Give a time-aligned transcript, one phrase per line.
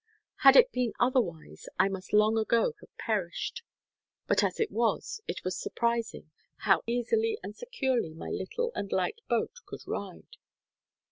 [0.37, 3.61] Had it been otherwise, I must long ago have perished;
[4.25, 6.31] but as it was, it is surprising
[6.63, 10.37] how easily and securely my little and light boat could ride.